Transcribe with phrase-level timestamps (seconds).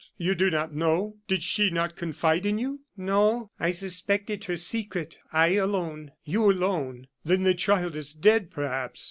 [0.17, 1.17] you do not know!
[1.27, 3.51] Did she not confide in you?" "No.
[3.59, 5.19] I suspected her secret.
[5.31, 7.05] I alone" "You, alone!
[7.23, 8.99] Then the child is dead, perhaps.